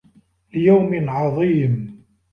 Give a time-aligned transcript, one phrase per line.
[0.53, 2.01] لِيَومٍ عَظيمٍ